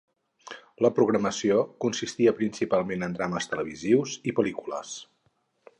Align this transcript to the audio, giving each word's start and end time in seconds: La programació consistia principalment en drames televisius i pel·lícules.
La 0.85 0.89
programació 0.99 1.59
consistia 1.85 2.33
principalment 2.41 3.07
en 3.09 3.15
drames 3.19 3.53
televisius 3.53 4.17
i 4.33 4.37
pel·lícules. 4.41 4.99